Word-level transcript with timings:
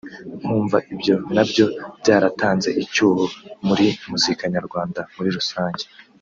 nkumva 0.39 0.77
ibyo 0.93 1.15
nabyo 1.35 1.65
byaratanze 1.99 2.69
icyuho 2.83 3.23
muri 3.67 3.87
muzika 4.09 4.43
nyarwanda 4.53 4.99
muri 5.15 5.29
rusange 5.37 5.83